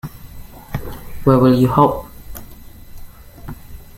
Where 1.25 1.37
will 1.37 1.53
you 1.53 1.67
hop? 1.67 2.09